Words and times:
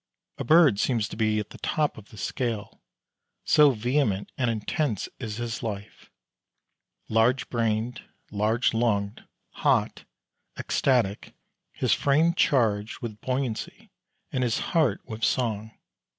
A 0.39 0.43
bird 0.43 0.79
seems 0.79 1.07
to 1.09 1.15
be 1.15 1.37
at 1.39 1.51
the 1.51 1.59
top 1.59 1.95
of 1.95 2.09
the 2.09 2.17
scale, 2.17 2.81
so 3.45 3.69
vehement 3.69 4.31
and 4.35 4.49
intense 4.49 5.07
is 5.19 5.37
his 5.37 5.61
life 5.61 6.09
large 7.07 7.47
brained, 7.51 8.01
large 8.31 8.73
lunged, 8.73 9.21
hot, 9.61 10.05
ecstatic, 10.57 11.35
his 11.71 11.93
frame 11.93 12.33
charged 12.33 13.01
with 13.01 13.21
buoyancy 13.21 13.91
and 14.31 14.43
his 14.43 14.57
heart 14.73 15.01
with 15.05 15.23
song. 15.23 15.69